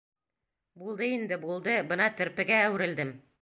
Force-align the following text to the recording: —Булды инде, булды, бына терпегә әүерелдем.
—Булды 0.83 1.09
инде, 1.17 1.37
булды, 1.43 1.77
бына 1.93 2.09
терпегә 2.23 2.59
әүерелдем. 2.71 3.15